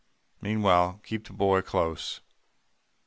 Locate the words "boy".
1.33-1.61